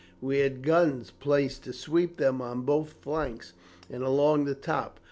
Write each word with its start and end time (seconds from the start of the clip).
We 0.19 0.39
had 0.39 0.63
guns 0.63 1.11
placed 1.11 1.63
to 1.65 1.73
sweep 1.73 2.17
them 2.17 2.41
on 2.41 2.61
both 2.63 2.93
flanks 3.01 3.53
and 3.87 4.01
along 4.01 4.45
the 4.45 4.55
top. 4.55 4.99